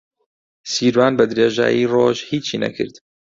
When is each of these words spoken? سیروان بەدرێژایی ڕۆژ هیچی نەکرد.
سیروان 0.71 1.13
بەدرێژایی 1.19 1.89
ڕۆژ 1.93 2.17
هیچی 2.29 2.61
نەکرد. 2.63 2.95